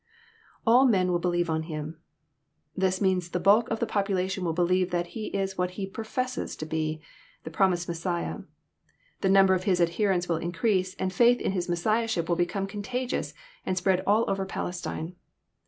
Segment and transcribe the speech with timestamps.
[0.65, 1.93] lAU men will believe on himJ]
[2.75, 6.55] This means the bnlk of the population will believe that He is what He professes
[6.55, 7.03] to be,—
[7.43, 8.39] the promised Messiah.
[9.19, 13.35] The namber of His adherents will increase, and faith in His Messiahship will become contagions,
[13.63, 15.17] and spread all over Palestine.